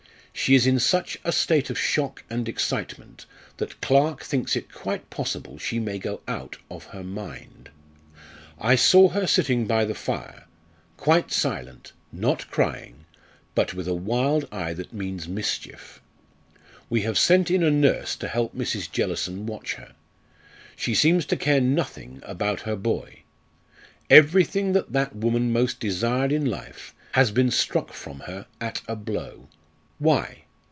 She 0.33 0.55
is 0.55 0.65
in 0.65 0.79
such 0.79 1.19
a 1.23 1.31
state 1.31 1.69
of 1.69 1.77
shock 1.77 2.23
and 2.27 2.49
excitement 2.49 3.27
that 3.57 3.79
Clarke 3.79 4.23
thinks 4.23 4.55
it 4.55 4.71
quite 4.71 5.07
possible 5.11 5.59
she 5.59 5.77
may 5.77 5.99
go 5.99 6.21
out 6.27 6.57
of 6.71 6.85
her 6.85 7.03
mind. 7.03 7.69
I 8.59 8.73
saw 8.75 9.09
her 9.09 9.27
sitting 9.27 9.67
by 9.67 9.85
the 9.85 9.93
fire, 9.93 10.45
quite 10.97 11.31
silent, 11.31 11.91
not 12.11 12.49
crying, 12.49 13.05
but 13.53 13.75
with 13.75 13.87
a 13.87 13.93
wild 13.93 14.47
eye 14.51 14.73
that 14.73 14.93
means 14.93 15.27
mischief. 15.27 16.01
We 16.89 17.01
have 17.01 17.19
sent 17.19 17.51
in 17.51 17.61
a 17.61 17.69
nurse 17.69 18.15
to 18.15 18.27
help 18.27 18.55
Mrs. 18.55 18.89
Jellison 18.89 19.45
watch 19.45 19.73
her. 19.73 19.93
She 20.75 20.95
seems 20.95 21.25
to 21.27 21.37
care 21.37 21.61
nothing 21.61 22.19
about 22.23 22.61
her 22.61 22.77
boy. 22.77 23.19
Everything 24.09 24.73
that 24.73 24.93
that 24.93 25.15
woman 25.15 25.53
most 25.53 25.79
desired 25.79 26.31
in 26.31 26.45
life 26.45 26.95
has 27.11 27.29
been 27.31 27.51
struck 27.51 27.93
from 27.93 28.21
her 28.21 28.47
at 28.59 28.81
a 28.87 28.95
blow. 28.95 29.47
Why? 29.99 30.45